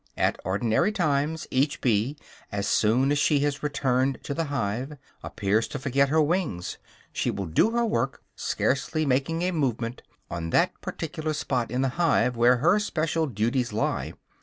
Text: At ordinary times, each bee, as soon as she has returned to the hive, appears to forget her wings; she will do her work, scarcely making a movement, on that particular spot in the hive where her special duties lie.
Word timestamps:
At 0.17 0.39
ordinary 0.43 0.91
times, 0.91 1.45
each 1.51 1.79
bee, 1.79 2.17
as 2.51 2.67
soon 2.67 3.11
as 3.11 3.19
she 3.19 3.41
has 3.41 3.61
returned 3.61 4.17
to 4.23 4.33
the 4.33 4.45
hive, 4.45 4.97
appears 5.21 5.67
to 5.67 5.77
forget 5.77 6.09
her 6.09 6.19
wings; 6.19 6.79
she 7.13 7.29
will 7.29 7.45
do 7.45 7.69
her 7.69 7.85
work, 7.85 8.23
scarcely 8.35 9.05
making 9.05 9.43
a 9.43 9.51
movement, 9.51 10.01
on 10.27 10.49
that 10.49 10.71
particular 10.81 11.33
spot 11.33 11.69
in 11.69 11.83
the 11.83 11.89
hive 12.01 12.35
where 12.35 12.57
her 12.57 12.79
special 12.79 13.27
duties 13.27 13.71
lie. 13.73 14.13